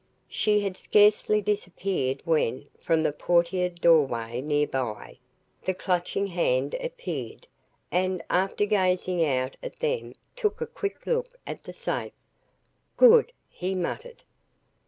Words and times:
She 0.29 0.61
had 0.61 0.77
scarcely 0.77 1.41
disappeared 1.41 2.23
when, 2.25 2.67
from 2.79 3.03
the 3.03 3.11
portiered 3.13 3.81
doorway 3.81 4.41
nearby, 4.41 5.19
the 5.63 5.75
Clutching 5.75 6.25
Hand 6.25 6.73
appeared, 6.81 7.45
and, 7.91 8.23
after 8.27 8.65
gazing 8.65 9.23
out 9.23 9.57
at 9.61 9.77
them, 9.77 10.15
took 10.35 10.59
a 10.59 10.65
quick 10.65 11.05
look 11.05 11.35
at 11.45 11.63
the 11.65 11.73
safe. 11.73 12.13
"Good!" 12.97 13.31
he 13.47 13.75
muttered. 13.75 14.23